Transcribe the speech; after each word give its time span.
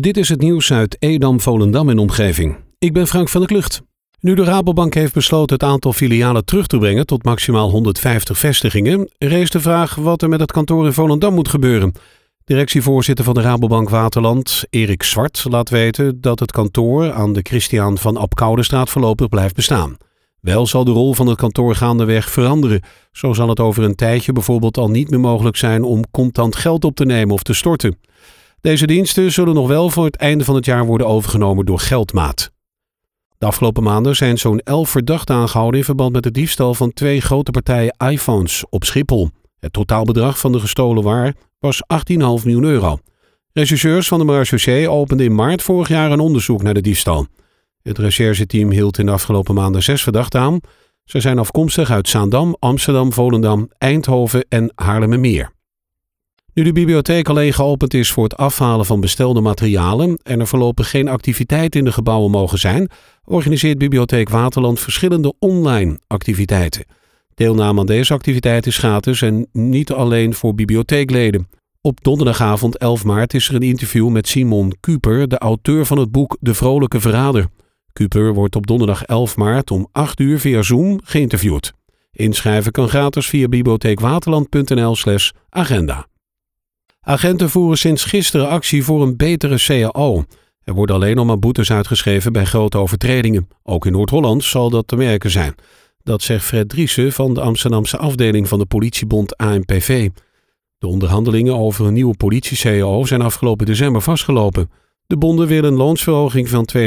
Dit 0.00 0.16
is 0.16 0.28
het 0.28 0.40
nieuws 0.40 0.72
uit 0.72 0.96
Edam, 0.98 1.40
Volendam 1.40 1.88
en 1.88 1.98
omgeving. 1.98 2.56
Ik 2.78 2.92
ben 2.92 3.06
Frank 3.06 3.28
van 3.28 3.40
der 3.40 3.50
Klucht. 3.50 3.82
Nu 4.20 4.34
de 4.34 4.44
Rabobank 4.44 4.94
heeft 4.94 5.14
besloten 5.14 5.54
het 5.54 5.64
aantal 5.64 5.92
filialen 5.92 6.44
terug 6.44 6.66
te 6.66 6.78
brengen 6.78 7.06
tot 7.06 7.24
maximaal 7.24 7.70
150 7.70 8.38
vestigingen, 8.38 9.10
rees 9.18 9.50
de 9.50 9.60
vraag 9.60 9.94
wat 9.94 10.22
er 10.22 10.28
met 10.28 10.40
het 10.40 10.52
kantoor 10.52 10.86
in 10.86 10.92
Volendam 10.92 11.34
moet 11.34 11.48
gebeuren. 11.48 11.92
Directievoorzitter 12.44 13.24
van 13.24 13.34
de 13.34 13.40
Rabobank 13.40 13.88
Waterland, 13.88 14.64
Erik 14.70 15.02
Zwart, 15.02 15.44
laat 15.48 15.70
weten 15.70 16.20
dat 16.20 16.40
het 16.40 16.52
kantoor 16.52 17.12
aan 17.12 17.32
de 17.32 17.40
Christian 17.42 17.98
van 17.98 18.16
Apkoudestraat 18.16 18.90
voorlopig 18.90 19.28
blijft 19.28 19.54
bestaan. 19.54 19.96
Wel 20.40 20.66
zal 20.66 20.84
de 20.84 20.90
rol 20.90 21.14
van 21.14 21.26
het 21.26 21.38
kantoor 21.38 21.74
gaandeweg 21.74 22.30
veranderen. 22.30 22.82
Zo 23.10 23.32
zal 23.32 23.48
het 23.48 23.60
over 23.60 23.82
een 23.82 23.94
tijdje 23.94 24.32
bijvoorbeeld 24.32 24.78
al 24.78 24.90
niet 24.90 25.10
meer 25.10 25.20
mogelijk 25.20 25.56
zijn 25.56 25.82
om 25.82 26.10
contant 26.10 26.56
geld 26.56 26.84
op 26.84 26.96
te 26.96 27.04
nemen 27.04 27.34
of 27.34 27.42
te 27.42 27.54
storten. 27.54 27.96
Deze 28.62 28.86
diensten 28.86 29.32
zullen 29.32 29.54
nog 29.54 29.68
wel 29.68 29.90
voor 29.90 30.04
het 30.04 30.16
einde 30.16 30.44
van 30.44 30.54
het 30.54 30.64
jaar 30.64 30.86
worden 30.86 31.06
overgenomen 31.06 31.66
door 31.66 31.78
Geldmaat. 31.78 32.50
De 33.38 33.46
afgelopen 33.46 33.82
maanden 33.82 34.16
zijn 34.16 34.38
zo'n 34.38 34.58
11 34.58 34.90
verdachten 34.90 35.34
aangehouden 35.34 35.78
in 35.78 35.84
verband 35.84 36.12
met 36.12 36.22
de 36.22 36.30
diefstal 36.30 36.74
van 36.74 36.92
twee 36.92 37.20
grote 37.20 37.50
partijen 37.50 37.96
iPhones 38.08 38.64
op 38.70 38.84
Schiphol. 38.84 39.30
Het 39.58 39.72
totaalbedrag 39.72 40.38
van 40.38 40.52
de 40.52 40.60
gestolen 40.60 41.02
waar 41.02 41.34
was 41.58 41.82
18,5 41.82 42.18
miljoen 42.18 42.64
euro. 42.64 42.98
Rechercheurs 43.52 44.08
van 44.08 44.18
de 44.18 44.24
Marechaussee 44.24 44.88
openden 44.88 45.26
in 45.26 45.34
maart 45.34 45.62
vorig 45.62 45.88
jaar 45.88 46.10
een 46.10 46.20
onderzoek 46.20 46.62
naar 46.62 46.74
de 46.74 46.80
diefstal. 46.80 47.26
Het 47.82 47.98
rechercheteam 47.98 48.70
hield 48.70 48.98
in 48.98 49.06
de 49.06 49.12
afgelopen 49.12 49.54
maanden 49.54 49.82
zes 49.82 50.02
verdachten 50.02 50.40
aan. 50.40 50.60
Ze 51.04 51.20
zijn 51.20 51.38
afkomstig 51.38 51.90
uit 51.90 52.08
Zaandam, 52.08 52.56
Amsterdam, 52.58 53.12
Volendam, 53.12 53.70
Eindhoven 53.78 54.44
en 54.48 54.72
Haarlemmermeer. 54.74 55.52
Nu 56.54 56.62
de 56.62 56.72
bibliotheek 56.72 57.28
alleen 57.28 57.52
geopend 57.52 57.94
is 57.94 58.10
voor 58.10 58.24
het 58.24 58.36
afhalen 58.36 58.86
van 58.86 59.00
bestelde 59.00 59.40
materialen 59.40 60.18
en 60.22 60.40
er 60.40 60.46
voorlopig 60.46 60.90
geen 60.90 61.08
activiteiten 61.08 61.80
in 61.80 61.84
de 61.84 61.92
gebouwen 61.92 62.30
mogen 62.30 62.58
zijn, 62.58 62.88
organiseert 63.24 63.78
Bibliotheek 63.78 64.28
Waterland 64.28 64.80
verschillende 64.80 65.34
online 65.38 65.98
activiteiten. 66.06 66.84
Deelname 67.34 67.80
aan 67.80 67.86
deze 67.86 68.12
activiteit 68.12 68.66
is 68.66 68.78
gratis 68.78 69.22
en 69.22 69.46
niet 69.52 69.92
alleen 69.92 70.34
voor 70.34 70.54
bibliotheekleden. 70.54 71.48
Op 71.80 72.04
donderdagavond 72.04 72.78
11 72.78 73.04
maart 73.04 73.34
is 73.34 73.48
er 73.48 73.54
een 73.54 73.62
interview 73.62 74.08
met 74.08 74.28
Simon 74.28 74.72
Kuper, 74.80 75.28
de 75.28 75.38
auteur 75.38 75.86
van 75.86 75.98
het 75.98 76.10
boek 76.10 76.36
De 76.40 76.54
Vrolijke 76.54 77.00
Verrader. 77.00 77.46
Kuper 77.92 78.34
wordt 78.34 78.56
op 78.56 78.66
donderdag 78.66 79.02
11 79.04 79.36
maart 79.36 79.70
om 79.70 79.88
8 79.92 80.20
uur 80.20 80.38
via 80.38 80.62
Zoom 80.62 81.00
geïnterviewd. 81.04 81.72
Inschrijven 82.12 82.72
kan 82.72 82.88
gratis 82.88 83.26
via 83.26 83.48
bibliotheekwaterland.nl/slash 83.48 85.30
agenda. 85.48 86.10
Agenten 87.04 87.50
voeren 87.50 87.78
sinds 87.78 88.04
gisteren 88.04 88.48
actie 88.48 88.84
voor 88.84 89.02
een 89.02 89.16
betere 89.16 89.56
CAO. 89.58 90.24
Er 90.64 90.74
worden 90.74 90.96
alleen 90.96 91.16
nog 91.16 91.26
maar 91.26 91.38
boetes 91.38 91.70
uitgeschreven 91.70 92.32
bij 92.32 92.44
grote 92.44 92.78
overtredingen. 92.78 93.48
Ook 93.62 93.86
in 93.86 93.92
Noord-Holland 93.92 94.44
zal 94.44 94.70
dat 94.70 94.88
te 94.88 94.96
merken 94.96 95.30
zijn. 95.30 95.54
Dat 96.02 96.22
zegt 96.22 96.44
Fred 96.44 96.68
Driessen 96.68 97.12
van 97.12 97.34
de 97.34 97.40
Amsterdamse 97.40 97.96
afdeling 97.96 98.48
van 98.48 98.58
de 98.58 98.66
politiebond 98.66 99.36
ANPV. 99.36 100.08
De 100.78 100.86
onderhandelingen 100.86 101.56
over 101.58 101.86
een 101.86 101.92
nieuwe 101.92 102.16
politie-CAO 102.16 103.04
zijn 103.04 103.22
afgelopen 103.22 103.66
december 103.66 104.02
vastgelopen. 104.02 104.70
De 105.06 105.16
bonden 105.16 105.46
willen 105.46 105.70
een 105.72 105.78
loonsverhoging 105.78 106.48
van 106.48 106.68
2,5% 106.76 106.84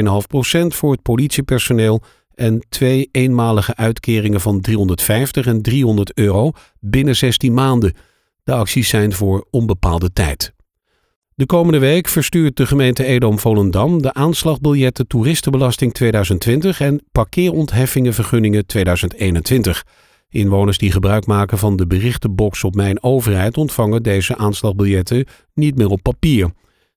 voor 0.66 0.92
het 0.92 1.02
politiepersoneel 1.02 2.02
en 2.34 2.66
twee 2.68 3.08
eenmalige 3.12 3.76
uitkeringen 3.76 4.40
van 4.40 4.60
350 4.60 5.46
en 5.46 5.62
300 5.62 6.14
euro 6.14 6.52
binnen 6.80 7.16
16 7.16 7.54
maanden. 7.54 7.94
De 8.46 8.52
acties 8.52 8.88
zijn 8.88 9.12
voor 9.12 9.46
onbepaalde 9.50 10.12
tijd. 10.12 10.54
De 11.34 11.46
komende 11.46 11.78
week 11.78 12.08
verstuurt 12.08 12.56
de 12.56 12.66
gemeente 12.66 13.04
Edam-Volendam 13.04 14.02
de 14.02 14.12
aanslagbiljetten 14.12 15.06
Toeristenbelasting 15.06 15.92
2020 15.92 16.80
en 16.80 17.02
parkeerontheffingenvergunningen 17.12 18.66
2021. 18.66 19.84
Inwoners 20.28 20.78
die 20.78 20.92
gebruik 20.92 21.26
maken 21.26 21.58
van 21.58 21.76
de 21.76 21.86
berichtenbox 21.86 22.64
op 22.64 22.74
Mijn 22.74 23.02
Overheid 23.02 23.56
ontvangen 23.56 24.02
deze 24.02 24.36
aanslagbiljetten 24.36 25.26
niet 25.54 25.76
meer 25.76 25.88
op 25.88 26.02
papier. 26.02 26.50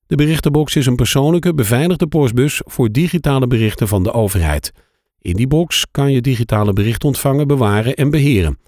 De 0.06 0.16
berichtenbox 0.16 0.76
is 0.76 0.86
een 0.86 0.96
persoonlijke 0.96 1.54
beveiligde 1.54 2.06
postbus 2.06 2.60
voor 2.64 2.90
digitale 2.90 3.46
berichten 3.46 3.88
van 3.88 4.02
de 4.02 4.12
overheid. 4.12 4.72
In 5.18 5.34
die 5.34 5.46
box 5.46 5.86
kan 5.90 6.12
je 6.12 6.20
digitale 6.20 6.72
berichten 6.72 7.08
ontvangen, 7.08 7.46
bewaren 7.46 7.94
en 7.94 8.10
beheren. 8.10 8.58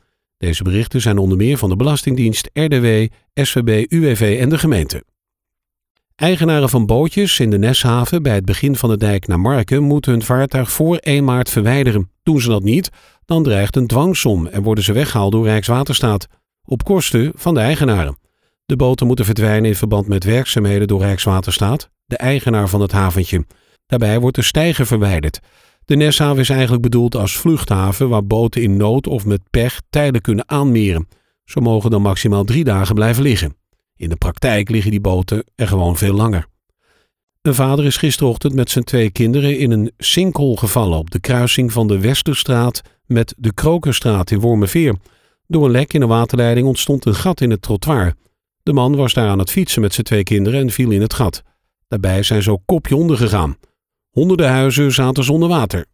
Deze 0.43 0.63
berichten 0.63 1.01
zijn 1.01 1.19
onder 1.19 1.37
meer 1.37 1.59
van 1.59 1.69
de 1.69 1.77
Belastingdienst, 1.77 2.51
RDW, 2.53 3.07
SVB, 3.35 3.93
UWV 3.93 4.39
en 4.41 4.49
de 4.49 4.59
gemeente. 4.59 5.05
Eigenaren 6.17 6.69
van 6.69 6.87
bootjes 6.87 7.41
in 7.41 7.51
de 7.51 7.59
Neshaven 7.59 8.23
bij 8.23 8.35
het 8.35 8.45
begin 8.45 8.77
van 8.77 8.91
de 8.91 8.97
dijk 8.97 9.27
naar 9.27 9.41
Marken 9.41 9.83
moeten 9.83 10.13
hun 10.13 10.23
vaartuig 10.23 10.71
voor 10.71 10.97
1 10.97 11.25
maart 11.25 11.51
verwijderen. 11.51 12.11
Doen 12.23 12.41
ze 12.41 12.49
dat 12.49 12.63
niet, 12.63 12.91
dan 13.25 13.43
dreigt 13.43 13.77
een 13.77 13.87
dwangsom 13.87 14.47
en 14.47 14.63
worden 14.63 14.85
ze 14.85 14.93
weggehaald 14.93 15.33
door 15.33 15.45
Rijkswaterstaat. 15.45 16.27
Op 16.65 16.85
kosten 16.85 17.33
van 17.35 17.55
de 17.55 17.61
eigenaren. 17.61 18.19
De 18.67 18.77
boten 18.77 19.07
moeten 19.07 19.25
verdwijnen 19.25 19.71
in 19.71 19.77
verband 19.77 20.07
met 20.07 20.25
werkzaamheden 20.25 20.89
door 20.89 21.01
Rijkswaterstaat, 21.01 21.91
de 22.05 22.17
eigenaar 22.17 22.69
van 22.69 22.81
het 22.81 22.93
haventje. 22.93 23.47
Daarbij 23.87 24.21
wordt 24.21 24.37
de 24.37 24.43
steiger 24.43 24.87
verwijderd. 24.87 25.41
De 25.85 25.97
Neshaven 25.97 26.41
is 26.41 26.51
eigenlijk 26.51 26.83
bedoeld 26.83 27.15
als 27.15 27.37
vluchthaven 27.37 28.09
waar 28.09 28.27
boten 28.27 28.63
in 28.63 28.77
nood 28.77 29.07
of 29.07 29.27
met 29.27 29.41
pech 29.51 29.81
tijden 29.91 30.21
kunnen 30.21 30.49
aanmeren. 30.49 31.09
Ze 31.45 31.61
mogen 31.61 31.91
dan 31.91 32.03
maximaal 32.03 32.45
drie 32.45 32.65
dagen 32.65 32.95
blijven 32.95 33.23
liggen. 33.23 33.57
In 33.97 34.09
de 34.09 34.17
praktijk 34.17 34.69
liggen 34.69 34.91
die 34.91 35.01
boten 35.01 35.45
er 35.55 35.69
gewoon 35.69 35.97
veel 35.97 36.15
langer. 36.15 36.47
Een 37.43 37.55
vader 37.55 37.85
is 37.85 37.97
gisterochtend 37.97 38.55
met 38.55 38.71
zijn 38.71 38.85
twee 38.85 39.11
kinderen 39.11 39.59
in 39.59 39.71
een 39.71 39.93
sinkhol 39.99 40.57
gevallen 40.57 40.99
op 40.99 41.11
de 41.11 41.21
kruising 41.21 41.73
van 41.73 41.87
de 41.87 41.99
Westerstraat 41.99 42.83
met 43.07 43.35
de 43.39 43.55
Krokerstraat 43.55 44.31
in 44.31 44.41
Wormerveer. 44.41 44.95
Door 45.47 45.65
een 45.65 45.71
lek 45.71 45.93
in 45.93 46.01
de 46.01 46.07
waterleiding 46.07 46.67
ontstond 46.67 47.05
een 47.05 47.15
gat 47.15 47.41
in 47.41 47.51
het 47.51 47.63
trottoir. 47.63 48.15
De 48.63 48.73
man 48.73 48.97
was 48.97 49.13
daar 49.13 49.29
aan 49.29 49.39
het 49.39 49.51
fietsen 49.51 49.81
met 49.81 49.93
zijn 49.93 50.07
twee 50.07 50.23
kinderen 50.23 50.61
en 50.61 50.71
viel 50.71 50.91
in 50.91 51.01
het 51.01 51.15
gat. 51.15 51.43
Daarbij 51.89 52.23
zijn 52.23 52.43
zo 52.43 52.63
kopje 52.67 52.97
onder 52.97 53.17
gegaan. 53.17 53.57
Honderden 54.13 54.49
huizen 54.49 54.93
zaten 54.93 55.25
zonder 55.25 55.49
water. 55.49 55.87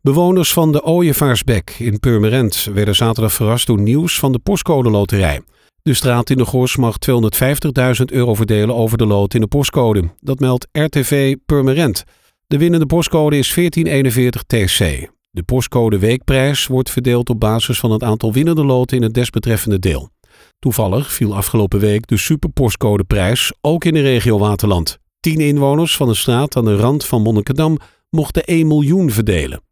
Bewoners 0.00 0.52
van 0.52 0.72
de 0.72 0.82
Ooievaarsbek 0.82 1.76
in 1.78 1.98
Purmerend 1.98 2.68
werden 2.74 2.94
zaterdag 2.94 3.32
verrast 3.32 3.66
door 3.66 3.80
nieuws 3.80 4.18
van 4.18 4.32
de 4.32 4.38
postcode 4.38 4.90
loterij. 4.90 5.40
De 5.82 5.94
straat 5.94 6.30
in 6.30 6.36
de 6.36 6.44
Gors 6.44 6.76
mag 6.76 6.96
250.000 7.10 8.04
euro 8.04 8.34
verdelen 8.34 8.74
over 8.74 8.98
de 8.98 9.06
lood 9.06 9.34
in 9.34 9.40
de 9.40 9.46
postcode. 9.46 10.14
Dat 10.20 10.38
meldt 10.38 10.68
RTV 10.72 11.36
Purmerend. 11.46 12.04
De 12.46 12.58
winnende 12.58 12.86
postcode 12.86 13.38
is 13.38 13.54
1441 13.54 14.42
TC. 14.42 15.10
De 15.30 15.42
postcode 15.42 15.98
weekprijs 15.98 16.66
wordt 16.66 16.90
verdeeld 16.90 17.30
op 17.30 17.40
basis 17.40 17.78
van 17.78 17.90
het 17.90 18.02
aantal 18.02 18.32
winnende 18.32 18.64
loten 18.64 18.96
in 18.96 19.02
het 19.02 19.14
desbetreffende 19.14 19.78
deel. 19.78 20.10
Toevallig 20.58 21.12
viel 21.12 21.36
afgelopen 21.36 21.80
week 21.80 22.06
de 22.06 22.16
superpostcodeprijs 22.16 23.52
ook 23.60 23.84
in 23.84 23.94
de 23.94 24.02
regio 24.02 24.38
Waterland. 24.38 24.99
Tien 25.20 25.40
inwoners 25.40 25.96
van 25.96 26.08
een 26.08 26.16
straat 26.16 26.56
aan 26.56 26.64
de 26.64 26.76
rand 26.76 27.04
van 27.04 27.22
Monnikendam 27.22 27.78
mochten 28.10 28.44
1 28.44 28.66
miljoen 28.66 29.10
verdelen. 29.10 29.62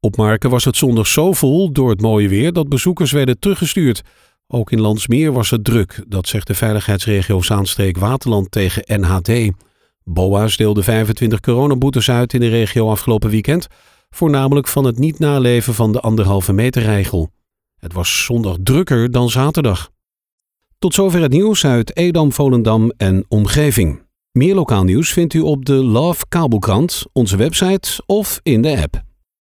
Op 0.00 0.16
Marken 0.16 0.50
was 0.50 0.64
het 0.64 0.76
zondag 0.76 1.06
zo 1.06 1.32
vol 1.32 1.72
door 1.72 1.90
het 1.90 2.00
mooie 2.00 2.28
weer 2.28 2.52
dat 2.52 2.68
bezoekers 2.68 3.12
werden 3.12 3.38
teruggestuurd. 3.38 4.02
Ook 4.46 4.72
in 4.72 4.80
Landsmeer 4.80 5.32
was 5.32 5.50
het 5.50 5.64
druk, 5.64 6.04
dat 6.08 6.28
zegt 6.28 6.46
de 6.46 6.54
veiligheidsregio 6.54 7.42
Zaanstreek 7.42 7.98
Waterland 7.98 8.50
tegen 8.50 9.00
NHD. 9.00 9.50
BOA's 10.04 10.56
deelde 10.56 10.82
25 10.82 11.40
coronaboetes 11.40 12.10
uit 12.10 12.32
in 12.32 12.40
de 12.40 12.48
regio 12.48 12.90
afgelopen 12.90 13.30
weekend, 13.30 13.66
voornamelijk 14.10 14.68
van 14.68 14.84
het 14.84 14.98
niet 14.98 15.18
naleven 15.18 15.74
van 15.74 15.92
de 15.92 16.00
anderhalve 16.00 16.52
meter 16.52 16.82
regel. 16.82 17.30
Het 17.76 17.92
was 17.92 18.24
zondag 18.24 18.56
drukker 18.62 19.10
dan 19.10 19.30
zaterdag. 19.30 19.90
Tot 20.78 20.94
zover 20.94 21.22
het 21.22 21.32
nieuws 21.32 21.64
uit 21.64 21.96
Edam, 21.96 22.32
Volendam 22.32 22.92
en 22.96 23.24
omgeving. 23.28 24.08
Meer 24.38 24.54
lokaal 24.54 24.84
nieuws 24.84 25.12
vindt 25.12 25.34
u 25.34 25.40
op 25.40 25.64
de 25.64 25.72
Love 25.72 26.24
Kabelkrant, 26.28 27.04
onze 27.12 27.36
website 27.36 28.02
of 28.06 28.40
in 28.42 28.62
de 28.62 28.82
app. 28.82 29.09